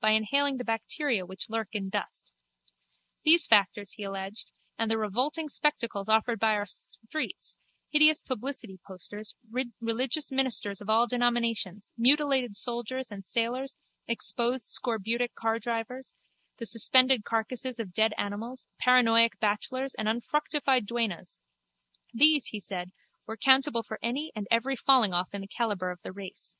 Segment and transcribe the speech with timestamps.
[0.00, 2.32] by inhaling the bacteria which lurk in dust.
[3.22, 7.58] These factors, he alleged, and the revolting spectacles offered by our streets,
[7.90, 9.34] hideous publicity posters,
[9.82, 13.76] religious ministers of all denominations, mutilated soldiers and sailors,
[14.08, 16.14] exposed scorbutic cardrivers,
[16.56, 22.90] the suspended carcases of dead animals, paranoic bachelors and unfructified duennas—these, he said,
[23.26, 26.54] were accountable for any and every fallingoff in the calibre of the race.